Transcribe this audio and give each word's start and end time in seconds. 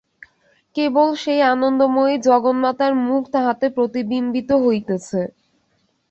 কেবল 0.75 1.07
সেই 1.15 1.41
আনন্দময়ী 1.51 2.15
জগন্মাতার 2.27 2.93
মুখ 3.01 3.21
তাহাতে 3.33 3.65
প্রতিবিম্বিত 3.69 4.49
হইতেছে। 4.63 5.21